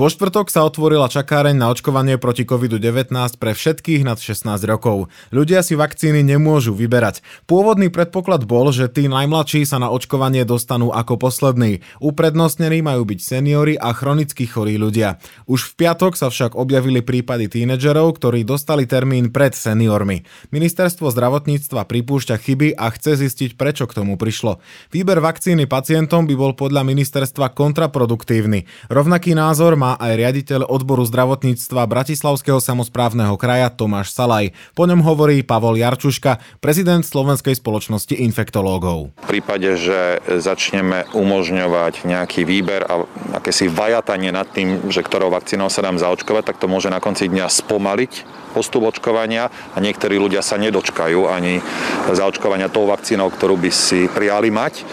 Vo 0.00 0.08
štvrtok 0.08 0.48
sa 0.48 0.64
otvorila 0.64 1.12
čakáreň 1.12 1.60
na 1.60 1.68
očkovanie 1.68 2.16
proti 2.16 2.48
COVID-19 2.48 3.12
pre 3.36 3.52
všetkých 3.52 4.00
nad 4.00 4.16
16 4.16 4.48
rokov. 4.64 5.12
Ľudia 5.28 5.60
si 5.60 5.76
vakcíny 5.76 6.24
nemôžu 6.24 6.72
vyberať. 6.72 7.20
Pôvodný 7.44 7.92
predpoklad 7.92 8.48
bol, 8.48 8.72
že 8.72 8.88
tí 8.88 9.12
najmladší 9.12 9.68
sa 9.68 9.76
na 9.76 9.92
očkovanie 9.92 10.48
dostanú 10.48 10.88
ako 10.88 11.20
poslední. 11.20 11.84
Uprednostnení 12.00 12.80
majú 12.80 13.12
byť 13.12 13.20
seniory 13.20 13.76
a 13.76 13.92
chronicky 13.92 14.48
chorí 14.48 14.80
ľudia. 14.80 15.20
Už 15.44 15.68
v 15.68 15.84
piatok 15.84 16.16
sa 16.16 16.32
však 16.32 16.56
objavili 16.56 17.04
prípady 17.04 17.52
tínedžerov, 17.52 18.16
ktorí 18.16 18.40
dostali 18.40 18.88
termín 18.88 19.28
pred 19.28 19.52
seniormi. 19.52 20.24
Ministerstvo 20.48 21.12
zdravotníctva 21.12 21.84
pripúšťa 21.84 22.40
chyby 22.40 22.72
a 22.72 22.88
chce 22.88 23.20
zistiť, 23.20 23.60
prečo 23.60 23.84
k 23.84 24.00
tomu 24.00 24.16
prišlo. 24.16 24.64
Výber 24.96 25.20
vakcíny 25.20 25.68
pacientom 25.68 26.24
by 26.24 26.34
bol 26.40 26.56
podľa 26.56 26.88
ministerstva 26.88 27.52
kontraproduktívny. 27.52 28.64
Rovnaký 28.88 29.36
názor 29.36 29.76
má 29.76 29.89
aj 29.96 30.12
riaditeľ 30.18 30.68
odboru 30.68 31.02
zdravotníctva 31.08 31.88
Bratislavského 31.88 32.60
samozprávneho 32.60 33.34
kraja 33.40 33.72
Tomáš 33.72 34.12
Salaj. 34.12 34.52
Po 34.76 34.84
ňom 34.84 35.00
hovorí 35.00 35.40
Pavol 35.40 35.80
Jarčuška, 35.80 36.60
prezident 36.60 37.02
Slovenskej 37.02 37.56
spoločnosti 37.56 38.12
infektológov. 38.12 39.16
V 39.24 39.40
prípade, 39.40 39.74
že 39.80 40.20
začneme 40.28 41.08
umožňovať 41.16 42.04
nejaký 42.04 42.44
výber 42.44 42.84
a 42.84 43.08
akési 43.40 43.66
vajatanie 43.72 44.30
nad 44.30 44.46
tým, 44.50 44.92
že 44.92 45.00
ktorou 45.00 45.32
vakcínou 45.32 45.72
sa 45.72 45.80
dám 45.80 45.96
zaočkovať, 45.96 46.52
tak 46.52 46.60
to 46.60 46.68
môže 46.68 46.92
na 46.92 47.00
konci 47.00 47.26
dňa 47.26 47.46
spomaliť 47.48 48.40
postup 48.50 48.90
očkovania 48.90 49.46
a 49.46 49.78
niektorí 49.78 50.18
ľudia 50.18 50.42
sa 50.42 50.58
nedočkajú 50.58 51.30
ani 51.30 51.62
zaočkovania 52.10 52.66
tou 52.66 52.90
vakcínou, 52.90 53.30
ktorú 53.30 53.54
by 53.56 53.70
si 53.70 54.10
prijali 54.10 54.50
mať, 54.50 54.82
e, 54.82 54.84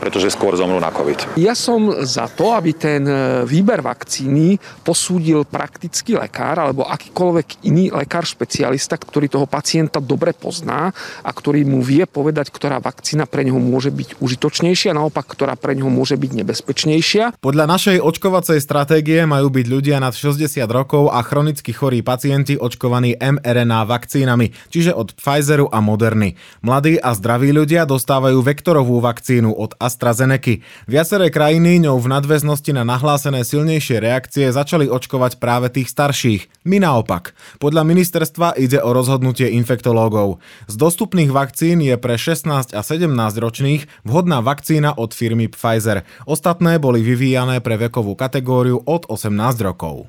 pretože 0.00 0.32
skôr 0.32 0.56
zomrú 0.56 0.80
na 0.80 0.88
COVID. 0.88 1.36
Ja 1.36 1.52
som 1.52 1.92
za 2.02 2.26
to, 2.32 2.56
aby 2.56 2.72
ten 2.72 3.04
e, 3.04 3.44
výber 3.44 3.84
vakcíny 4.18 4.58
posúdil 4.82 5.46
praktický 5.46 6.18
lekár 6.18 6.58
alebo 6.58 6.82
akýkoľvek 6.90 7.62
iný 7.70 7.94
lekár 7.94 8.26
špecialista, 8.26 8.98
ktorý 8.98 9.30
toho 9.30 9.46
pacienta 9.46 10.02
dobre 10.02 10.34
pozná 10.34 10.90
a 11.22 11.30
ktorý 11.30 11.62
mu 11.62 11.78
vie 11.78 12.02
povedať, 12.02 12.50
ktorá 12.50 12.82
vakcína 12.82 13.30
pre 13.30 13.46
neho 13.46 13.62
môže 13.62 13.94
byť 13.94 14.18
užitočnejšia, 14.18 14.90
naopak, 14.90 15.22
ktorá 15.22 15.54
pre 15.54 15.78
neho 15.78 15.86
môže 15.86 16.18
byť 16.18 16.30
nebezpečnejšia. 16.34 17.38
Podľa 17.38 17.64
našej 17.70 18.02
očkovacej 18.02 18.58
stratégie 18.58 19.22
majú 19.22 19.54
byť 19.54 19.66
ľudia 19.70 20.02
nad 20.02 20.10
60 20.10 20.50
rokov 20.66 21.14
a 21.14 21.22
chronicky 21.22 21.70
chorí 21.70 22.02
pacienti 22.02 22.58
očkovaní 22.58 23.14
mRNA 23.14 23.86
vakcínami, 23.86 24.50
čiže 24.74 24.90
od 24.98 25.14
Pfizeru 25.14 25.70
a 25.70 25.78
Moderny. 25.78 26.34
Mladí 26.66 26.98
a 26.98 27.14
zdraví 27.14 27.54
ľudia 27.54 27.86
dostávajú 27.86 28.42
vektorovú 28.42 28.98
vakcínu 28.98 29.54
od 29.54 29.78
AstraZeneca. 29.78 30.58
Viaceré 30.90 31.30
krajiny 31.30 31.82
ňou 31.86 32.00
v 32.00 32.10
nadväznosti 32.10 32.74
na 32.74 32.82
nahlásené 32.82 33.44
silnejšie 33.44 34.07
reakcie 34.08 34.48
začali 34.48 34.88
očkovať 34.88 35.36
práve 35.36 35.68
tých 35.68 35.92
starších. 35.92 36.64
My 36.64 36.80
naopak. 36.80 37.36
Podľa 37.60 37.84
ministerstva 37.84 38.56
ide 38.56 38.80
o 38.80 38.96
rozhodnutie 38.96 39.52
infektológov. 39.52 40.40
Z 40.64 40.74
dostupných 40.80 41.28
vakcín 41.28 41.84
je 41.84 42.00
pre 42.00 42.16
16 42.16 42.72
a 42.72 42.80
17 42.80 43.12
ročných 43.36 43.84
vhodná 44.08 44.40
vakcína 44.40 44.96
od 44.96 45.12
firmy 45.12 45.52
Pfizer. 45.52 46.08
Ostatné 46.24 46.80
boli 46.80 47.04
vyvíjané 47.04 47.60
pre 47.60 47.76
vekovú 47.76 48.16
kategóriu 48.16 48.80
od 48.80 49.04
18 49.12 49.60
rokov. 49.60 50.08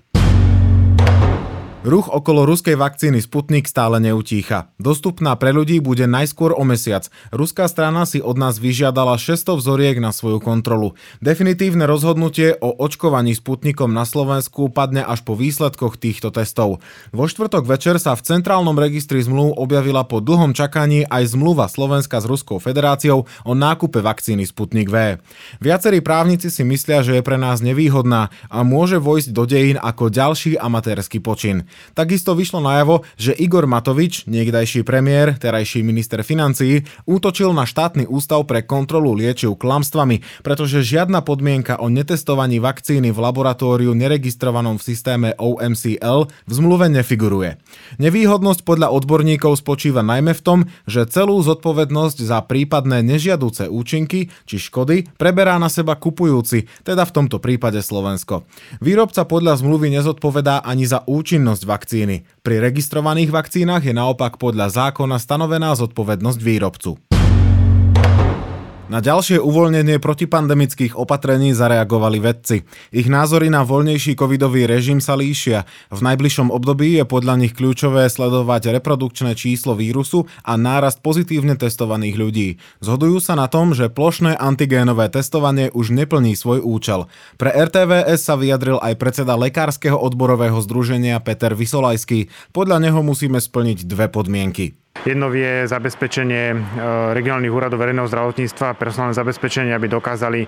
Ruch 1.89 2.05
okolo 2.05 2.45
ruskej 2.45 2.77
vakcíny 2.77 3.17
Sputnik 3.17 3.65
stále 3.65 3.97
neutícha. 3.97 4.69
Dostupná 4.77 5.33
pre 5.33 5.49
ľudí 5.49 5.81
bude 5.81 6.05
najskôr 6.05 6.53
o 6.53 6.61
mesiac. 6.61 7.09
Ruská 7.33 7.65
strana 7.65 8.05
si 8.05 8.21
od 8.21 8.37
nás 8.37 8.61
vyžiadala 8.61 9.17
600 9.17 9.57
vzoriek 9.57 9.97
na 9.97 10.13
svoju 10.13 10.37
kontrolu. 10.37 10.93
Definitívne 11.17 11.89
rozhodnutie 11.89 12.53
o 12.61 12.77
očkovaní 12.77 13.33
Sputnikom 13.33 13.89
na 13.89 14.05
Slovensku 14.05 14.69
padne 14.69 15.01
až 15.01 15.25
po 15.25 15.33
výsledkoch 15.33 15.97
týchto 15.97 16.29
testov. 16.29 16.77
Vo 17.09 17.25
štvrtok 17.25 17.65
večer 17.65 17.97
sa 17.97 18.13
v 18.13 18.21
Centrálnom 18.21 18.77
registri 18.77 19.25
zmluv 19.25 19.57
objavila 19.57 20.05
po 20.05 20.21
dlhom 20.21 20.53
čakaní 20.53 21.09
aj 21.09 21.33
zmluva 21.33 21.65
Slovenska 21.65 22.21
s 22.21 22.29
Ruskou 22.29 22.61
federáciou 22.61 23.25
o 23.25 23.53
nákupe 23.57 24.05
vakcíny 24.05 24.45
Sputnik 24.45 24.93
V. 24.93 25.17
Viacerí 25.57 26.05
právnici 26.05 26.53
si 26.53 26.61
myslia, 26.61 27.01
že 27.01 27.17
je 27.17 27.25
pre 27.25 27.41
nás 27.41 27.65
nevýhodná 27.65 28.29
a 28.45 28.61
môže 28.61 29.01
vojsť 29.01 29.33
do 29.33 29.49
dejín 29.49 29.81
ako 29.81 30.13
ďalší 30.13 30.53
amatérsky 30.53 31.17
počin. 31.17 31.65
Takisto 31.93 32.35
vyšlo 32.35 32.63
najavo, 32.63 33.07
že 33.15 33.35
Igor 33.35 33.65
Matovič, 33.69 34.25
niekdajší 34.27 34.87
premiér, 34.87 35.35
terajší 35.37 35.81
minister 35.83 36.21
financií, 36.23 36.83
útočil 37.07 37.51
na 37.55 37.63
štátny 37.67 38.07
ústav 38.09 38.45
pre 38.45 38.65
kontrolu 38.65 39.15
liečiv 39.15 39.55
klamstvami, 39.59 40.21
pretože 40.41 40.85
žiadna 40.85 41.21
podmienka 41.21 41.77
o 41.79 41.91
netestovaní 41.91 42.57
vakcíny 42.57 43.13
v 43.13 43.19
laboratóriu 43.19 43.93
neregistrovanom 43.93 44.79
v 44.79 44.85
systéme 44.85 45.29
OMCL 45.37 46.27
v 46.27 46.51
zmluve 46.51 46.89
nefiguruje. 46.89 47.61
Nevýhodnosť 48.01 48.65
podľa 48.65 48.91
odborníkov 48.95 49.59
spočíva 49.59 50.01
najmä 50.01 50.33
v 50.33 50.41
tom, 50.41 50.59
že 50.89 51.05
celú 51.09 51.39
zodpovednosť 51.45 52.17
za 52.25 52.41
prípadné 52.45 53.05
nežiaduce 53.05 53.69
účinky 53.69 54.33
či 54.49 54.57
škody 54.57 55.05
preberá 55.17 55.55
na 55.61 55.69
seba 55.69 55.93
kupujúci, 55.93 56.65
teda 56.81 57.05
v 57.05 57.13
tomto 57.13 57.37
prípade 57.37 57.81
Slovensko. 57.83 58.47
Výrobca 58.81 59.25
podľa 59.25 59.61
zmluvy 59.61 59.93
nezodpovedá 59.93 60.65
ani 60.65 60.89
za 60.89 61.05
účinnosť 61.05 61.63
vakcíny. 61.69 62.25
Pri 62.41 62.57
registrovaných 62.57 63.29
vakcínach 63.29 63.85
je 63.85 63.93
naopak 63.93 64.41
podľa 64.41 64.89
zákona 64.89 65.21
stanovená 65.21 65.77
zodpovednosť 65.77 66.39
výrobcu. 66.41 67.08
Na 68.89 69.05
ďalšie 69.05 69.37
uvoľnenie 69.37 70.01
protipandemických 70.01 70.97
opatrení 70.97 71.53
zareagovali 71.53 72.17
vedci. 72.17 72.65
Ich 72.89 73.05
názory 73.05 73.53
na 73.53 73.61
voľnejší 73.61 74.17
covidový 74.17 74.65
režim 74.65 74.97
sa 74.97 75.13
líšia. 75.13 75.69
V 75.93 76.01
najbližšom 76.01 76.49
období 76.49 76.97
je 76.97 77.05
podľa 77.05 77.37
nich 77.37 77.53
kľúčové 77.53 78.09
sledovať 78.09 78.73
reprodukčné 78.73 79.37
číslo 79.37 79.77
vírusu 79.77 80.25
a 80.41 80.57
nárast 80.57 81.05
pozitívne 81.05 81.53
testovaných 81.53 82.15
ľudí. 82.17 82.47
Zhodujú 82.81 83.21
sa 83.21 83.37
na 83.37 83.45
tom, 83.45 83.77
že 83.77 83.93
plošné 83.93 84.33
antigénové 84.33 85.13
testovanie 85.13 85.69
už 85.69 85.93
neplní 85.93 86.33
svoj 86.33 86.65
účel. 86.65 87.05
Pre 87.37 87.53
RTVS 87.53 88.25
sa 88.25 88.41
vyjadril 88.41 88.81
aj 88.81 88.97
predseda 88.97 89.37
Lekárskeho 89.37 90.01
odborového 90.01 90.57
združenia 90.65 91.21
Peter 91.21 91.53
Vysolajský. 91.53 92.33
Podľa 92.57 92.89
neho 92.89 93.05
musíme 93.05 93.37
splniť 93.37 93.85
dve 93.85 94.09
podmienky. 94.09 94.88
Jednou 95.09 95.33
je 95.33 95.65
zabezpečenie 95.65 96.53
e, 96.53 96.57
regionálnych 97.17 97.49
úradov 97.49 97.81
verejného 97.81 98.05
zdravotníctva 98.05 98.65
a 98.69 98.77
personálne 98.77 99.17
zabezpečenie, 99.17 99.73
aby 99.73 99.89
dokázali 99.89 100.45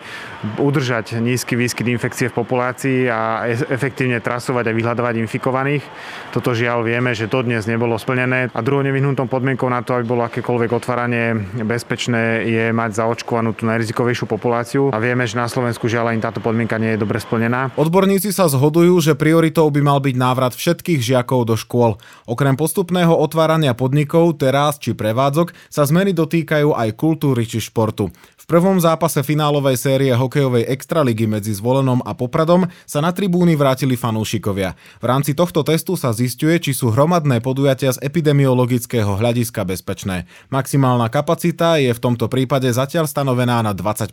udržať 0.61 1.17
nízky 1.17 1.57
výskyt 1.57 1.89
infekcie 1.89 2.29
v 2.29 2.37
populácii 2.45 3.09
a 3.09 3.49
e, 3.49 3.57
efektívne 3.57 4.21
trasovať 4.21 4.69
a 4.69 4.75
vyhľadovať 4.77 5.17
infikovaných. 5.17 5.81
Toto 6.29 6.53
žiaľ 6.53 6.85
vieme, 6.85 7.17
že 7.17 7.25
to 7.25 7.41
dnes 7.41 7.65
nebolo 7.65 7.97
splnené. 7.97 8.53
A 8.53 8.59
druhou 8.61 8.85
nevyhnutnou 8.85 9.25
podmienkou 9.25 9.65
na 9.65 9.81
to, 9.81 9.97
aby 9.97 10.05
bolo 10.05 10.29
akékoľvek 10.29 10.69
otváranie 10.69 11.33
bezpečné, 11.65 12.45
je 12.45 12.65
mať 12.69 13.01
zaočkovanú 13.01 13.57
tú 13.57 13.65
najrizikovejšiu 13.65 14.29
populáciu. 14.29 14.93
A 14.93 15.01
vieme, 15.01 15.25
že 15.25 15.41
na 15.41 15.49
Slovensku 15.49 15.89
žiaľ 15.89 16.13
ani 16.13 16.21
táto 16.21 16.37
podmienka 16.37 16.77
nie 16.77 16.93
je 16.93 17.01
dobre 17.01 17.17
splnená. 17.17 17.73
Odborníci 17.81 18.29
sa 18.29 18.45
zhodujú, 18.45 19.01
že 19.01 19.17
prioritou 19.17 19.65
by 19.73 19.81
mal 19.81 19.97
byť 19.97 20.15
návrat 20.21 20.53
všetkých 20.53 21.01
žiakov 21.01 21.49
do 21.49 21.57
škôl. 21.57 21.97
Okrem 22.29 22.53
postupného 22.53 23.17
otvárania 23.17 23.73
podnikov 23.73 24.37
terás 24.51 24.75
či 24.75 24.91
prevádzok 24.91 25.55
sa 25.71 25.87
zmeny 25.87 26.11
dotýkajú 26.11 26.75
aj 26.75 26.99
kultúry 26.99 27.47
či 27.47 27.63
športu. 27.63 28.11
V 28.11 28.45
prvom 28.51 28.75
zápase 28.83 29.23
finálovej 29.23 29.79
série 29.79 30.11
hokejovej 30.11 30.67
extraligy 30.67 31.23
medzi 31.23 31.55
Zvolenom 31.55 32.03
a 32.03 32.11
Popradom 32.11 32.67
sa 32.83 32.99
na 32.99 33.15
tribúny 33.15 33.55
vrátili 33.55 33.95
fanúšikovia. 33.95 34.75
V 34.99 35.05
rámci 35.07 35.31
tohto 35.31 35.63
testu 35.63 35.95
sa 35.95 36.11
zistuje, 36.11 36.59
či 36.59 36.75
sú 36.75 36.91
hromadné 36.91 37.39
podujatia 37.39 37.95
z 37.95 38.03
epidemiologického 38.03 39.15
hľadiska 39.15 39.63
bezpečné. 39.63 40.27
Maximálna 40.51 41.07
kapacita 41.07 41.79
je 41.79 41.95
v 41.95 42.03
tomto 42.03 42.27
prípade 42.27 42.67
zatiaľ 42.67 43.07
stanovená 43.07 43.63
na 43.63 43.71
25 43.71 44.11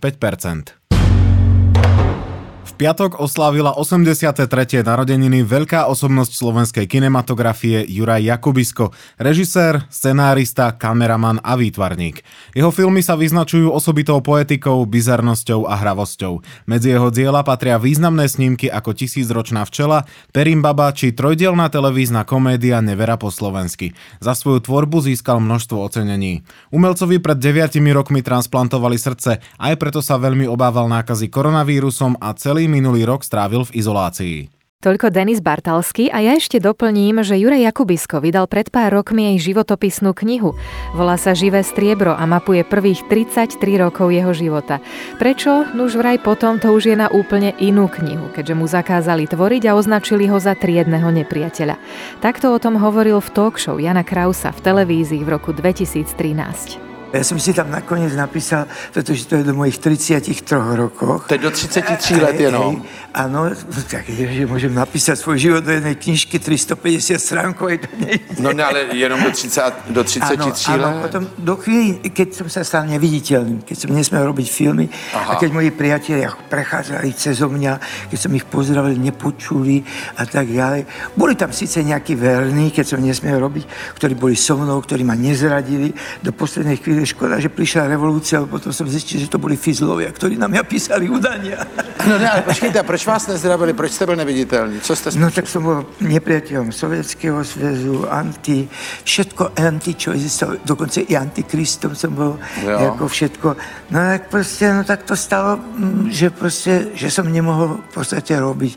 piatok 2.79 3.19
oslávila 3.19 3.75
83. 3.75 4.47
narodeniny 4.87 5.43
veľká 5.43 5.91
osobnosť 5.91 6.31
slovenskej 6.31 6.87
kinematografie 6.87 7.83
Juraj 7.83 8.23
Jakubisko, 8.23 8.95
režisér, 9.19 9.83
scenárista, 9.91 10.71
kameraman 10.71 11.43
a 11.43 11.59
výtvarník. 11.59 12.23
Jeho 12.55 12.71
filmy 12.71 13.03
sa 13.03 13.19
vyznačujú 13.19 13.75
osobitou 13.75 14.23
poetikou, 14.23 14.87
bizarnosťou 14.87 15.67
a 15.67 15.75
hravosťou. 15.75 16.39
Medzi 16.71 16.95
jeho 16.95 17.11
diela 17.11 17.43
patria 17.43 17.83
významné 17.83 18.31
snímky 18.31 18.71
ako 18.71 18.95
Tisícročná 18.95 19.67
včela, 19.67 20.07
Perimbaba 20.31 20.95
či 20.95 21.11
trojdielná 21.11 21.75
televízna 21.75 22.23
komédia 22.23 22.79
Nevera 22.79 23.19
po 23.19 23.35
slovensky. 23.35 23.99
Za 24.23 24.39
svoju 24.39 24.63
tvorbu 24.63 25.03
získal 25.03 25.43
množstvo 25.43 25.83
ocenení. 25.83 26.47
Umelcovi 26.71 27.19
pred 27.19 27.43
9 27.43 27.75
rokmi 27.91 28.23
transplantovali 28.23 28.95
srdce, 28.95 29.43
aj 29.59 29.75
preto 29.83 29.99
sa 29.99 30.15
veľmi 30.15 30.47
obával 30.47 30.87
nákazy 30.87 31.27
koronavírusom 31.27 32.23
a 32.23 32.31
celý 32.39 32.68
minulý 32.69 33.09
rok 33.09 33.25
strávil 33.25 33.65
v 33.65 33.81
izolácii. 33.81 34.59
Toľko 34.79 35.11
Denis 35.11 35.43
Bartalsky 35.43 36.07
a 36.07 36.23
ja 36.23 36.39
ešte 36.39 36.63
doplním, 36.63 37.19
že 37.27 37.35
Juraj 37.35 37.67
Jakubisko 37.67 38.23
vydal 38.23 38.47
pred 38.47 38.71
pár 38.71 38.95
rokmi 38.95 39.35
jej 39.35 39.51
životopisnú 39.51 40.15
knihu. 40.15 40.55
Volá 40.95 41.19
sa 41.19 41.35
Živé 41.35 41.67
striebro 41.67 42.15
a 42.15 42.23
mapuje 42.31 42.63
prvých 42.63 43.03
33 43.11 43.59
rokov 43.83 44.15
jeho 44.15 44.31
života. 44.31 44.79
Prečo? 45.19 45.67
Nuž 45.75 45.99
vraj 45.99 46.23
potom 46.23 46.63
to 46.63 46.71
už 46.71 46.95
je 46.95 46.97
na 46.97 47.11
úplne 47.11 47.59
inú 47.59 47.91
knihu, 47.91 48.31
keďže 48.31 48.55
mu 48.55 48.71
zakázali 48.71 49.27
tvoriť 49.27 49.67
a 49.67 49.75
označili 49.75 50.31
ho 50.31 50.39
za 50.39 50.55
triedného 50.55 51.11
nepriateľa. 51.11 51.75
Takto 52.23 52.55
o 52.55 52.63
tom 52.63 52.79
hovoril 52.79 53.19
v 53.19 53.35
talk 53.35 53.59
show 53.59 53.83
Jana 53.83 54.07
Krausa 54.07 54.55
v 54.55 54.63
televízii 54.63 55.27
v 55.27 55.29
roku 55.35 55.51
2013. 55.51 56.98
Ja 57.09 57.25
som 57.25 57.41
si 57.41 57.57
tam 57.57 57.73
nakoniec 57.73 58.13
napísal, 58.13 58.69
pretože 58.93 59.25
to 59.25 59.41
je 59.41 59.45
do 59.49 59.57
mojich 59.57 59.81
33 59.81 60.45
rokov. 60.77 61.25
To 61.25 61.33
je 61.33 61.41
do 61.41 61.49
33 61.49 62.21
let 62.21 62.37
jenom. 62.37 62.85
Áno, 63.17 63.49
tak 63.89 64.05
že 64.13 64.45
môžem 64.45 64.71
napísať 64.77 65.17
svoj 65.17 65.41
život 65.41 65.63
do 65.65 65.73
jednej 65.73 65.97
knižky 65.97 66.37
350 66.37 67.17
stránkovej. 67.17 67.77
No 68.39 68.53
ne, 68.53 68.61
ale 68.61 68.93
jenom 68.93 69.19
do, 69.25 69.33
30, 69.33 69.89
do 69.91 70.05
33 70.05 70.21
áno, 70.37 70.45
let? 70.45 70.61
Áno, 70.69 70.89
potom 71.03 71.23
do 71.41 71.55
chvíli, 71.57 72.05
keď 72.13 72.29
som 72.45 72.47
sa 72.53 72.61
stal 72.61 72.85
neviditeľným, 72.87 73.65
keď 73.65 73.77
som 73.77 73.91
nesmel 73.91 74.23
robiť 74.29 74.47
filmy 74.53 74.87
Aha. 75.17 75.35
a 75.35 75.41
keď 75.41 75.49
moji 75.51 75.73
priatelia 75.73 76.31
prechádzali 76.53 77.09
cez 77.17 77.41
mňa, 77.41 77.73
keď 78.13 78.19
som 78.21 78.33
ich 78.37 78.45
pozdravil, 78.45 79.01
nepočuli 79.01 79.81
a 80.21 80.29
tak 80.29 80.53
ďalej. 80.53 80.85
Boli 81.17 81.35
tam 81.35 81.51
síce 81.57 81.81
nejakí 81.81 82.13
verní, 82.13 82.69
keď 82.71 82.95
som 82.95 83.01
nesmiel 83.01 83.41
robiť, 83.41 83.97
ktorí 83.97 84.15
boli 84.15 84.37
so 84.37 84.61
mnou, 84.61 84.79
ktorí 84.85 85.03
ma 85.03 85.17
nezradili 85.17 85.91
do 86.21 86.31
poslednej 86.31 86.77
chvíli 86.79 86.98
je 87.03 87.13
škoda, 87.15 87.39
že 87.39 87.49
prišla 87.49 87.91
revolúcia, 87.91 88.39
ale 88.39 88.51
potom 88.51 88.73
som 88.75 88.87
zistil, 88.89 89.23
že 89.23 89.31
to 89.31 89.39
boli 89.39 89.55
fizlovia, 89.55 90.11
ktorí 90.11 90.39
nám 90.39 90.55
ja 90.55 90.65
písali 90.65 91.07
udania. 91.07 91.63
No 92.07 92.19
ne, 92.19 92.27
ale 92.31 92.43
počkejte, 92.43 92.81
a 92.81 92.85
proč 92.87 93.07
vás 93.07 93.27
nezdravili? 93.27 93.75
Proč 93.75 93.99
ste 93.99 94.07
boli 94.07 94.19
neviditeľní? 94.23 94.81
Co 94.81 94.93
ste 94.97 95.15
No 95.19 95.31
tak 95.31 95.51
som 95.51 95.63
bol 95.63 95.85
nepriateľom 96.03 96.71
Sovietskeho 96.71 97.43
zväzu, 97.43 98.07
anti, 98.11 98.67
všetko 99.05 99.59
anti, 99.59 99.93
čo 99.95 100.15
existovalo, 100.15 100.63
dokonca 100.63 101.03
i 101.03 101.13
antikristom 101.15 101.93
som 101.95 102.15
bol, 102.15 102.39
jo. 102.63 102.77
ako 102.77 103.05
všetko. 103.11 103.49
No 103.93 103.99
tak 103.99 104.31
proste, 104.33 104.65
no 104.73 104.83
tak 104.87 105.03
to 105.05 105.19
stalo, 105.19 105.59
mm, 105.59 106.09
že 106.09 106.31
proste, 106.31 106.95
že 106.95 107.11
som 107.11 107.27
nemohol 107.27 107.83
v 107.83 107.91
podstate 107.93 108.33
robiť. 108.39 108.73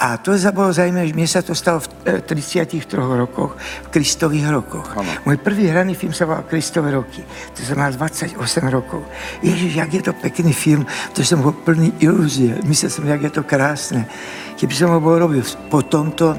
A 0.00 0.18
to 0.18 0.34
bolo 0.52 0.74
zaujímavé, 0.74 1.08
že 1.08 1.16
mne 1.16 1.28
sa 1.28 1.40
to 1.44 1.54
stalo 1.54 1.80
v 1.80 1.88
33 2.26 2.82
e, 2.82 2.96
rokoch, 2.96 3.54
v 3.58 3.88
Kristových 3.94 4.48
rokoch. 4.50 4.86
Ano. 4.98 5.10
Môj 5.28 5.38
prvý 5.38 5.70
hraný 5.70 5.94
film 5.94 6.12
sa 6.12 6.26
volal 6.26 6.44
Kristové 6.46 6.92
roky. 6.92 7.22
To 7.54 7.60
to 7.62 7.70
som 7.70 7.78
mal 7.78 7.94
28 7.94 8.34
rokov. 8.74 9.06
Ježiš, 9.38 9.78
jak 9.78 9.90
je 9.94 10.02
to 10.02 10.12
pekný 10.18 10.50
film, 10.50 10.82
to 11.14 11.22
som 11.22 11.46
bol 11.46 11.54
plný 11.54 11.94
ilúzie. 12.02 12.58
Myslel 12.66 12.90
som, 12.90 13.06
jak 13.06 13.22
je 13.22 13.30
to 13.30 13.46
krásne. 13.46 14.10
Keby 14.58 14.74
som 14.74 14.90
ho 14.90 14.98
bol 14.98 15.22
robil 15.22 15.46
po 15.70 15.86
tomto, 15.86 16.34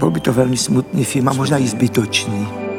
bol 0.00 0.08
by 0.08 0.24
to 0.24 0.32
veľmi 0.32 0.56
smutný 0.56 1.04
film 1.04 1.28
a 1.28 1.36
možno 1.36 1.60
i 1.60 1.68
zbytočný. 1.68 2.72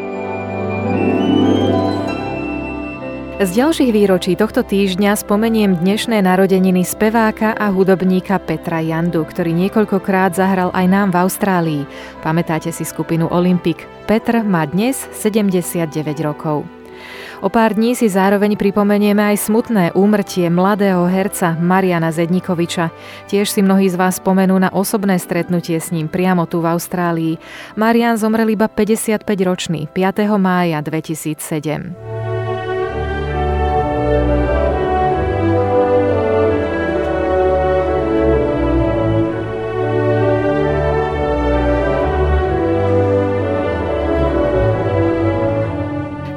Z 3.44 3.50
ďalších 3.60 3.92
výročí 3.94 4.34
tohto 4.34 4.66
týždňa 4.66 5.13
spomeniem 5.13 5.78
dnešné 5.78 6.25
narodeniny 6.25 6.81
speváka 6.81 7.54
a 7.54 7.69
hudobníka 7.69 8.42
Petra 8.42 8.81
Jandu, 8.81 9.22
ktorý 9.22 9.54
niekoľkokrát 9.54 10.34
zahral 10.34 10.74
aj 10.74 10.86
nám 10.90 11.07
v 11.13 11.19
Austrálii. 11.22 11.84
Pamätáte 12.25 12.74
si 12.74 12.81
skupinu 12.81 13.30
Olympic? 13.30 13.86
Petr 14.10 14.42
má 14.42 14.66
dnes 14.66 15.06
79 15.13 15.94
rokov. 16.25 16.82
O 17.44 17.51
pár 17.51 17.75
dní 17.75 17.92
si 17.92 18.07
zároveň 18.07 18.56
pripomenieme 18.56 19.19
aj 19.19 19.51
smutné 19.51 19.92
úmrtie 20.00 20.48
mladého 20.48 21.04
herca 21.12 21.60
Mariana 21.60 22.07
Zednikoviča. 22.07 22.88
Tiež 23.28 23.51
si 23.51 23.60
mnohí 23.60 23.92
z 23.92 24.00
vás 24.00 24.24
spomenú 24.24 24.56
na 24.56 24.72
osobné 24.72 25.19
stretnutie 25.19 25.75
s 25.75 25.92
ním 25.92 26.07
priamo 26.07 26.48
tu 26.48 26.63
v 26.63 26.72
Austrálii. 26.72 27.36
Marian 27.75 28.16
zomrel 28.16 28.56
iba 28.56 28.72
55-ročný 28.72 29.92
5. 29.92 30.24
mája 30.40 30.80
2007. 30.80 32.12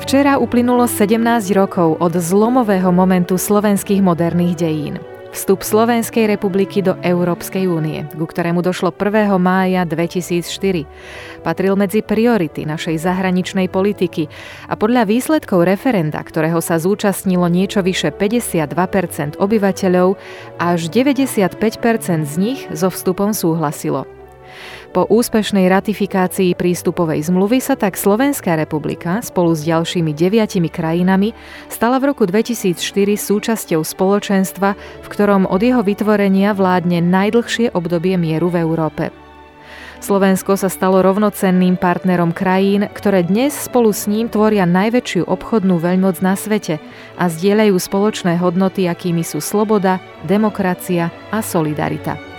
Včera 0.06 0.38
uplynulo 0.38 0.86
17 0.86 1.18
rokov 1.50 1.98
od 1.98 2.14
zlomového 2.14 2.94
momentu 2.94 3.34
slovenských 3.34 3.98
moderných 4.06 4.54
dejín. 4.54 4.94
Vstup 5.34 5.66
Slovenskej 5.66 6.30
republiky 6.30 6.78
do 6.78 6.94
Európskej 7.02 7.66
únie, 7.66 8.06
ku 8.14 8.22
ktorému 8.22 8.62
došlo 8.62 8.94
1. 8.94 9.34
mája 9.42 9.82
2004, 9.82 11.42
patril 11.42 11.74
medzi 11.74 12.06
priority 12.06 12.62
našej 12.62 13.02
zahraničnej 13.02 13.66
politiky 13.66 14.30
a 14.70 14.78
podľa 14.78 15.10
výsledkov 15.10 15.66
referenda, 15.66 16.22
ktorého 16.22 16.62
sa 16.62 16.78
zúčastnilo 16.78 17.50
niečo 17.50 17.82
vyše 17.82 18.14
52% 18.14 19.42
obyvateľov, 19.42 20.14
až 20.62 20.86
95% 20.86 21.58
z 22.30 22.34
nich 22.38 22.62
so 22.70 22.94
vstupom 22.94 23.34
súhlasilo. 23.34 24.15
Po 24.94 25.04
úspešnej 25.06 25.68
ratifikácii 25.68 26.56
prístupovej 26.56 27.28
zmluvy 27.28 27.60
sa 27.60 27.76
tak 27.76 28.00
Slovenská 28.00 28.56
republika 28.56 29.20
spolu 29.20 29.52
s 29.52 29.66
ďalšími 29.68 30.16
deviatimi 30.16 30.72
krajinami 30.72 31.36
stala 31.68 32.00
v 32.00 32.16
roku 32.16 32.24
2004 32.24 32.76
súčasťou 33.16 33.80
spoločenstva, 33.84 34.74
v 34.76 35.06
ktorom 35.06 35.44
od 35.44 35.60
jeho 35.60 35.84
vytvorenia 35.84 36.56
vládne 36.56 37.04
najdlhšie 37.04 37.76
obdobie 37.76 38.16
mieru 38.16 38.48
v 38.48 38.64
Európe. 38.64 39.12
Slovensko 39.96 40.60
sa 40.60 40.68
stalo 40.68 41.00
rovnocenným 41.00 41.80
partnerom 41.80 42.30
krajín, 42.36 42.86
ktoré 42.92 43.24
dnes 43.24 43.56
spolu 43.56 43.96
s 43.96 44.04
ním 44.04 44.28
tvoria 44.28 44.68
najväčšiu 44.68 45.24
obchodnú 45.24 45.80
veľmoc 45.80 46.20
na 46.20 46.36
svete 46.36 46.78
a 47.16 47.24
zdieľajú 47.32 47.74
spoločné 47.74 48.36
hodnoty, 48.36 48.84
akými 48.86 49.24
sú 49.24 49.40
sloboda, 49.40 49.98
demokracia 50.28 51.08
a 51.32 51.40
solidarita. 51.40 52.35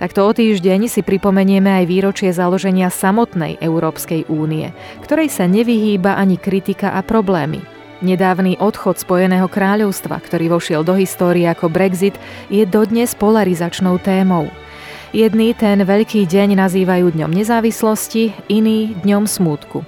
Takto 0.00 0.24
o 0.24 0.32
týždeň 0.32 0.88
si 0.88 1.04
pripomenieme 1.04 1.68
aj 1.68 1.84
výročie 1.84 2.32
založenia 2.32 2.88
samotnej 2.88 3.60
Európskej 3.60 4.32
únie, 4.32 4.72
ktorej 5.04 5.28
sa 5.28 5.44
nevyhýba 5.44 6.16
ani 6.16 6.40
kritika 6.40 6.96
a 6.96 7.04
problémy. 7.04 7.60
Nedávny 8.00 8.56
odchod 8.64 8.96
Spojeného 8.96 9.44
kráľovstva, 9.44 10.16
ktorý 10.24 10.56
vošiel 10.56 10.88
do 10.88 10.96
histórie 10.96 11.44
ako 11.44 11.68
Brexit, 11.68 12.16
je 12.48 12.64
dodnes 12.64 13.12
polarizačnou 13.12 14.00
témou. 14.00 14.48
Jedný 15.12 15.52
ten 15.52 15.84
veľký 15.84 16.24
deň 16.24 16.56
nazývajú 16.56 17.12
Dňom 17.20 17.28
nezávislosti, 17.36 18.32
iný 18.48 18.96
Dňom 19.04 19.28
smútku. 19.28 19.84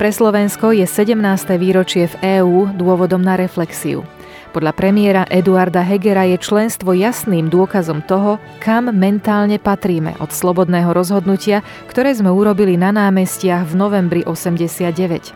Pre 0.00 0.08
Slovensko 0.08 0.72
je 0.72 0.88
17. 0.88 1.20
výročie 1.60 2.08
v 2.08 2.40
EÚ 2.40 2.72
dôvodom 2.80 3.20
na 3.20 3.36
reflexiu. 3.36 4.08
Podľa 4.54 4.70
premiéra 4.70 5.26
Eduarda 5.26 5.82
Hegera 5.82 6.30
je 6.30 6.38
členstvo 6.38 6.94
jasným 6.94 7.50
dôkazom 7.50 8.06
toho, 8.06 8.38
kam 8.62 8.86
mentálne 8.86 9.58
patríme 9.58 10.14
od 10.22 10.30
slobodného 10.30 10.94
rozhodnutia, 10.94 11.66
ktoré 11.90 12.14
sme 12.14 12.30
urobili 12.30 12.78
na 12.78 12.94
námestiach 12.94 13.66
v 13.66 13.74
novembri 13.74 14.22
89. 14.22 15.34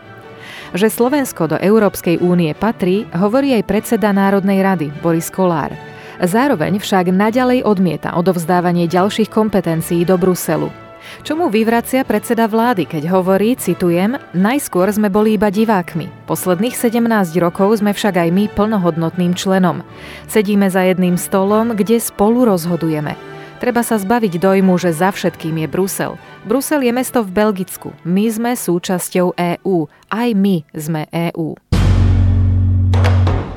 Že 0.71 0.87
Slovensko 0.87 1.51
do 1.51 1.59
Európskej 1.59 2.23
únie 2.23 2.55
patrí, 2.55 3.03
hovorí 3.11 3.51
aj 3.59 3.67
predseda 3.67 4.15
Národnej 4.15 4.63
rady 4.63 4.87
Boris 5.03 5.27
Kolár. 5.27 5.75
Zároveň 6.23 6.79
však 6.79 7.11
naďalej 7.11 7.67
odmieta 7.67 8.15
odovzdávanie 8.15 8.87
ďalších 8.87 9.27
kompetencií 9.27 10.07
do 10.07 10.15
Bruselu. 10.15 10.88
Čo 11.21 11.35
mu 11.39 11.47
vyvracia 11.47 12.05
predseda 12.07 12.49
vlády, 12.49 12.85
keď 12.85 13.09
hovorí, 13.11 13.55
citujem, 13.55 14.19
najskôr 14.35 14.89
sme 14.91 15.11
boli 15.11 15.35
iba 15.35 15.51
divákmi. 15.51 16.29
Posledných 16.29 16.75
17 16.75 17.05
rokov 17.39 17.81
sme 17.81 17.91
však 17.91 18.19
aj 18.19 18.29
my 18.31 18.45
plnohodnotným 18.53 19.33
členom. 19.35 19.83
Sedíme 20.29 20.67
za 20.67 20.85
jedným 20.85 21.19
stolom, 21.19 21.73
kde 21.73 21.99
spolu 21.99 22.47
rozhodujeme. 22.47 23.17
Treba 23.59 23.83
sa 23.83 23.99
zbaviť 23.99 24.39
dojmu, 24.39 24.79
že 24.79 24.95
za 24.95 25.11
všetkým 25.11 25.59
je 25.59 25.67
Brusel. 25.67 26.15
Brusel 26.47 26.79
je 26.87 26.95
mesto 26.95 27.19
v 27.19 27.35
Belgicku. 27.35 27.91
My 28.07 28.31
sme 28.31 28.51
súčasťou 28.55 29.35
EÚ. 29.35 29.91
Aj 30.07 30.29
my 30.31 30.63
sme 30.71 31.11
EÚ. 31.11 31.78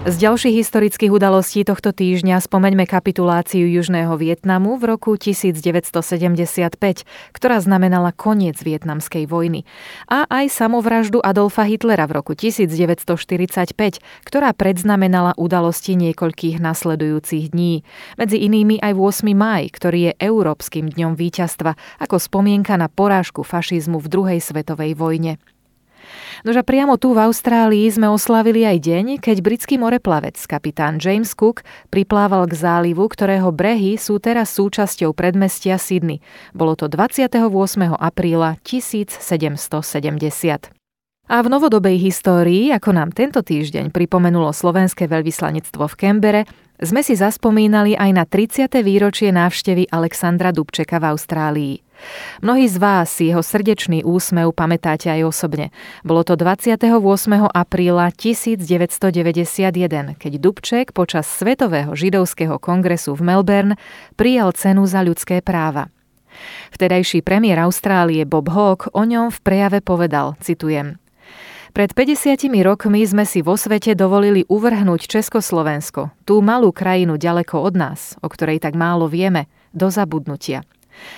Z 0.03 0.19
ďalších 0.19 0.67
historických 0.67 1.15
udalostí 1.15 1.63
tohto 1.63 1.95
týždňa 1.95 2.43
spomeňme 2.43 2.91
kapituláciu 2.91 3.71
Južného 3.71 4.19
Vietnamu 4.19 4.75
v 4.75 4.91
roku 4.99 5.15
1975, 5.15 5.95
ktorá 7.31 7.57
znamenala 7.63 8.11
koniec 8.11 8.59
vietnamskej 8.59 9.31
vojny. 9.31 9.63
A 10.11 10.27
aj 10.27 10.59
samovraždu 10.59 11.23
Adolfa 11.23 11.63
Hitlera 11.71 12.11
v 12.11 12.19
roku 12.19 12.35
1945, 12.35 14.03
ktorá 14.27 14.51
predznamenala 14.51 15.39
udalosti 15.39 15.95
niekoľkých 15.95 16.59
nasledujúcich 16.59 17.55
dní. 17.55 17.87
Medzi 18.19 18.43
inými 18.43 18.83
aj 18.83 18.99
8. 18.99 19.31
maj, 19.39 19.71
ktorý 19.71 20.11
je 20.11 20.13
Európskym 20.19 20.91
dňom 20.91 21.15
víťazstva, 21.15 21.79
ako 22.03 22.19
spomienka 22.19 22.75
na 22.75 22.91
porážku 22.91 23.47
fašizmu 23.47 24.03
v 24.03 24.11
druhej 24.11 24.41
svetovej 24.43 24.99
vojne. 24.99 25.39
Nože 26.43 26.67
priamo 26.67 26.99
tu 26.99 27.15
v 27.15 27.23
Austrálii 27.27 27.91
sme 27.93 28.09
oslávili 28.11 28.67
aj 28.67 28.79
deň, 28.83 29.07
keď 29.23 29.43
britský 29.43 29.79
moreplavec 29.79 30.35
kapitán 30.49 30.99
James 30.99 31.35
Cook 31.37 31.63
priplával 31.93 32.47
k 32.51 32.59
zálivu, 32.59 33.07
ktorého 33.07 33.53
brehy 33.55 34.01
sú 34.01 34.19
teraz 34.19 34.51
súčasťou 34.59 35.15
predmestia 35.15 35.79
Sydney. 35.79 36.19
Bolo 36.51 36.75
to 36.75 36.91
28. 36.91 37.39
apríla 37.95 38.59
1770. 38.67 40.75
A 41.31 41.39
v 41.41 41.49
novodobej 41.49 41.97
histórii, 42.03 42.75
ako 42.75 42.91
nám 42.93 43.15
tento 43.15 43.41
týždeň 43.41 43.95
pripomenulo 43.95 44.51
slovenské 44.51 45.07
veľvyslanectvo 45.07 45.87
v 45.87 45.95
Kembere, 45.95 46.43
sme 46.83 47.07
si 47.07 47.15
zaspomínali 47.15 47.95
aj 47.95 48.11
na 48.11 48.27
30. 48.27 48.67
výročie 48.83 49.31
návštevy 49.31 49.87
Alexandra 49.95 50.51
Dubčeka 50.51 50.99
v 50.99 51.15
Austrálii. 51.15 51.79
Mnohí 52.41 52.69
z 52.69 52.77
vás 52.79 53.11
si 53.11 53.31
jeho 53.31 53.43
srdečný 53.43 54.03
úsmev 54.03 54.55
pamätáte 54.55 55.11
aj 55.11 55.29
osobne. 55.29 55.71
Bolo 56.03 56.27
to 56.27 56.35
28. 56.35 56.83
apríla 57.51 58.11
1991, 58.15 60.19
keď 60.19 60.33
Dubček 60.39 60.97
počas 60.97 61.31
Svetového 61.31 61.95
židovského 61.95 62.59
kongresu 62.59 63.15
v 63.15 63.23
Melbourne 63.23 63.75
prijal 64.15 64.53
cenu 64.53 64.87
za 64.87 65.03
ľudské 65.05 65.41
práva. 65.41 65.89
Vtedajší 66.73 67.21
premiér 67.21 67.69
Austrálie 67.69 68.25
Bob 68.25 68.49
Hawke 68.49 68.89
o 68.97 69.05
ňom 69.05 69.29
v 69.29 69.39
prejave 69.45 69.85
povedal, 69.85 70.33
citujem, 70.41 70.97
pred 71.73 71.89
50 71.89 72.37
rokmi 72.61 73.01
sme 73.01 73.25
si 73.25 73.41
vo 73.41 73.57
svete 73.57 73.97
dovolili 73.97 74.45
uvrhnúť 74.45 75.09
Československo, 75.09 76.13
tú 76.29 76.45
malú 76.45 76.69
krajinu 76.69 77.17
ďaleko 77.17 77.65
od 77.65 77.75
nás, 77.81 78.21
o 78.21 78.29
ktorej 78.29 78.61
tak 78.61 78.77
málo 78.77 79.09
vieme, 79.09 79.49
do 79.73 79.89
zabudnutia. 79.89 80.69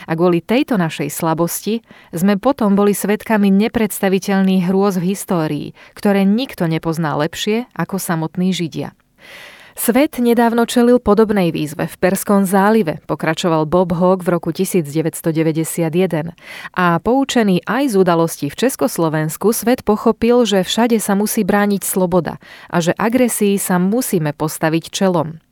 A 0.09 0.13
kvôli 0.17 0.41
tejto 0.41 0.81
našej 0.81 1.11
slabosti 1.11 1.85
sme 2.11 2.39
potom 2.41 2.75
boli 2.75 2.93
svetkami 2.93 3.53
nepredstaviteľných 3.53 4.69
hrôz 4.69 4.99
v 4.99 5.15
histórii, 5.15 5.69
ktoré 5.95 6.27
nikto 6.27 6.67
nepozná 6.67 7.15
lepšie 7.19 7.71
ako 7.77 8.01
samotní 8.01 8.51
Židia. 8.55 8.93
Svet 9.75 10.23
nedávno 10.23 10.71
čelil 10.71 11.03
podobnej 11.03 11.51
výzve 11.51 11.91
v 11.91 11.99
Perskom 11.99 12.47
zálive, 12.47 13.03
pokračoval 13.11 13.67
Bob 13.67 13.91
Hawke 13.91 14.23
v 14.23 14.39
roku 14.39 14.55
1991. 14.55 16.31
A 16.79 17.03
poučený 17.03 17.59
aj 17.67 17.91
z 17.91 17.95
udalostí 17.99 18.47
v 18.55 18.57
Československu, 18.57 19.51
svet 19.51 19.83
pochopil, 19.83 20.47
že 20.47 20.63
všade 20.63 21.03
sa 21.03 21.19
musí 21.19 21.43
brániť 21.43 21.83
sloboda 21.83 22.39
a 22.71 22.79
že 22.79 22.95
agresii 22.95 23.59
sa 23.59 23.83
musíme 23.83 24.31
postaviť 24.31 24.95
čelom. 24.95 25.43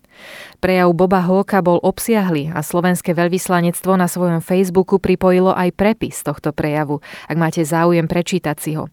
Prejav 0.63 0.95
Boba 0.95 1.27
Hóka 1.27 1.59
bol 1.59 1.83
obsiahly 1.83 2.55
a 2.55 2.63
slovenské 2.63 3.19
veľvyslanectvo 3.19 3.99
na 3.99 4.07
svojom 4.07 4.39
Facebooku 4.39 5.03
pripojilo 5.03 5.51
aj 5.51 5.75
prepis 5.75 6.23
tohto 6.23 6.55
prejavu, 6.55 7.03
ak 7.27 7.37
máte 7.37 7.67
záujem 7.67 8.07
prečítať 8.07 8.57
si 8.63 8.79
ho. 8.79 8.87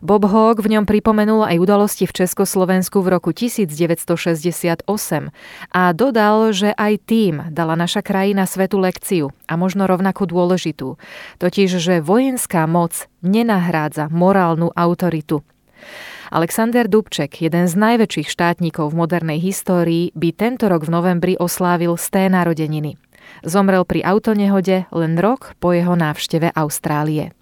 Bob 0.00 0.24
Hawk 0.24 0.64
v 0.64 0.76
ňom 0.76 0.84
pripomenul 0.88 1.44
aj 1.44 1.60
udalosti 1.60 2.08
v 2.08 2.24
Československu 2.24 3.04
v 3.04 3.08
roku 3.20 3.30
1968 3.36 4.88
a 5.70 5.82
dodal, 5.92 6.56
že 6.56 6.72
aj 6.72 6.92
tým 7.04 7.34
dala 7.52 7.76
naša 7.76 8.00
krajina 8.00 8.48
svetu 8.48 8.80
lekciu 8.80 9.30
a 9.44 9.60
možno 9.60 9.84
rovnako 9.84 10.24
dôležitú, 10.24 10.96
totiž, 11.36 11.70
že 11.76 12.00
vojenská 12.00 12.64
moc 12.64 13.06
nenahrádza 13.20 14.08
morálnu 14.08 14.72
autoritu. 14.72 15.44
Alexander 16.30 16.86
Dubček, 16.86 17.42
jeden 17.42 17.66
z 17.66 17.74
najväčších 17.74 18.30
štátnikov 18.30 18.94
v 18.94 19.02
modernej 19.02 19.42
histórii, 19.42 20.14
by 20.14 20.30
tento 20.30 20.70
rok 20.70 20.86
v 20.86 20.94
novembri 20.94 21.34
oslávil 21.34 21.98
sté 21.98 22.30
narodeniny. 22.30 22.94
Zomrel 23.42 23.82
pri 23.82 24.06
autonehode 24.06 24.86
len 24.94 25.18
rok 25.18 25.58
po 25.58 25.74
jeho 25.74 25.98
návšteve 25.98 26.54
Austrálie. 26.54 27.34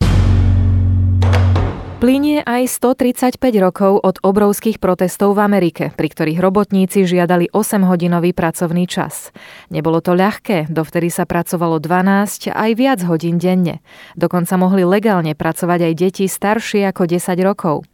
Plinie 2.00 2.40
aj 2.40 2.80
135 2.80 3.36
rokov 3.60 4.00
od 4.00 4.24
obrovských 4.24 4.80
protestov 4.80 5.36
v 5.36 5.44
Amerike, 5.44 5.84
pri 5.92 6.08
ktorých 6.08 6.40
robotníci 6.40 7.04
žiadali 7.04 7.52
8-hodinový 7.52 8.32
pracovný 8.32 8.88
čas. 8.88 9.36
Nebolo 9.68 10.00
to 10.00 10.16
ľahké, 10.16 10.72
dovtedy 10.72 11.12
sa 11.12 11.28
pracovalo 11.28 11.76
12 11.76 12.56
aj 12.56 12.70
viac 12.72 13.04
hodín 13.04 13.36
denne. 13.36 13.84
Dokonca 14.16 14.56
mohli 14.56 14.88
legálne 14.88 15.36
pracovať 15.36 15.92
aj 15.92 15.94
deti 15.98 16.24
staršie 16.24 16.88
ako 16.88 17.04
10 17.04 17.36
rokov. 17.44 17.84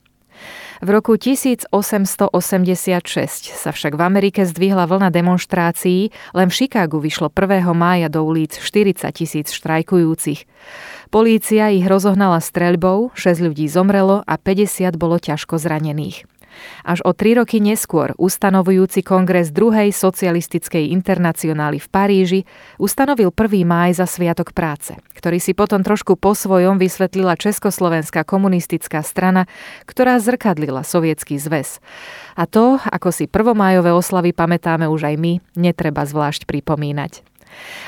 V 0.83 0.89
roku 0.91 1.15
1886 1.15 1.71
sa 3.55 3.71
však 3.71 3.95
v 3.95 4.03
Amerike 4.03 4.43
zdvihla 4.43 4.91
vlna 4.91 5.15
demonstrácií, 5.15 6.11
len 6.35 6.51
v 6.51 6.55
Chicagu 6.55 6.99
vyšlo 6.99 7.31
1. 7.31 7.63
mája 7.77 8.11
do 8.11 8.27
ulic 8.27 8.59
40 8.59 9.07
tisíc 9.15 9.55
štrajkujúcich. 9.55 10.51
Polícia 11.15 11.71
ich 11.71 11.87
rozohnala 11.87 12.43
streľbou, 12.43 13.15
6 13.15 13.47
ľudí 13.47 13.71
zomrelo 13.71 14.27
a 14.27 14.35
50 14.35 14.99
bolo 14.99 15.23
ťažko 15.23 15.63
zranených. 15.63 16.27
Až 16.85 17.01
o 17.03 17.13
tri 17.17 17.35
roky 17.35 17.59
neskôr 17.59 18.13
ustanovujúci 18.17 19.03
kongres 19.03 19.51
druhej 19.51 19.91
socialistickej 19.91 20.93
internacionály 20.95 21.81
v 21.81 21.89
Paríži 21.89 22.41
ustanovil 22.77 23.33
1. 23.33 23.67
máj 23.67 23.99
za 23.99 24.07
Sviatok 24.07 24.57
práce, 24.57 24.97
ktorý 25.19 25.39
si 25.43 25.53
potom 25.53 25.83
trošku 25.83 26.15
po 26.15 26.33
svojom 26.37 26.79
vysvetlila 26.81 27.35
Československá 27.35 28.23
komunistická 28.23 29.03
strana, 29.03 29.51
ktorá 29.85 30.21
zrkadlila 30.23 30.87
Sovietský 30.87 31.41
zväz. 31.41 31.83
A 32.35 32.47
to, 32.51 32.79
ako 32.83 33.11
si 33.15 33.31
prvomájové 33.31 33.95
oslavy 33.95 34.35
pamätáme 34.35 34.87
už 34.91 35.11
aj 35.11 35.17
my, 35.19 35.33
netreba 35.55 36.03
zvlášť 36.07 36.47
pripomínať. 36.51 37.34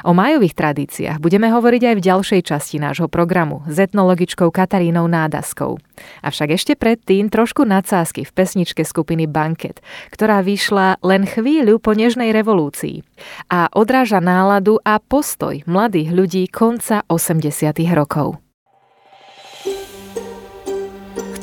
O 0.06 0.14
majových 0.14 0.54
tradíciách 0.54 1.18
budeme 1.18 1.50
hovoriť 1.50 1.82
aj 1.92 1.94
v 1.98 2.04
ďalšej 2.04 2.40
časti 2.46 2.76
nášho 2.78 3.10
programu 3.10 3.66
s 3.66 3.76
etnologičkou 3.80 4.48
Katarínou 4.54 5.10
Nádaskou. 5.10 5.82
Avšak 6.22 6.54
ešte 6.54 6.72
predtým 6.76 7.32
trošku 7.32 7.64
nadsázky 7.64 8.28
v 8.28 8.34
pesničke 8.36 8.84
skupiny 8.84 9.24
Banket, 9.26 9.80
ktorá 10.12 10.44
vyšla 10.44 11.00
len 11.00 11.24
chvíľu 11.24 11.80
po 11.80 11.96
Nežnej 11.96 12.30
revolúcii 12.30 13.02
a 13.48 13.72
odráža 13.72 14.20
náladu 14.20 14.76
a 14.84 15.00
postoj 15.00 15.64
mladých 15.64 16.12
ľudí 16.12 16.42
konca 16.52 17.02
80. 17.08 17.72
rokov. 17.96 18.45